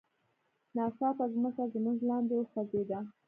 [0.75, 2.99] ناڅاپه ځمکه زموږ لاندې وخوزیده.